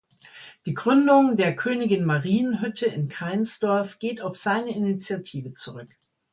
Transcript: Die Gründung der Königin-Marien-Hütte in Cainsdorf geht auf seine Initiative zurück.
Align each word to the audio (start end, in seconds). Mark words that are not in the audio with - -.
Die 0.65 0.73
Gründung 0.73 1.37
der 1.37 1.55
Königin-Marien-Hütte 1.55 2.87
in 2.87 3.07
Cainsdorf 3.07 3.99
geht 3.99 4.19
auf 4.19 4.35
seine 4.35 4.75
Initiative 4.75 5.53
zurück. 5.53 5.95